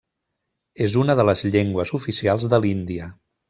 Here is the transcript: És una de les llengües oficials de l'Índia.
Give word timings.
És 0.85 0.95
una 1.03 1.17
de 1.21 1.27
les 1.31 1.45
llengües 1.57 1.95
oficials 2.01 2.51
de 2.55 2.65
l'Índia. 2.67 3.15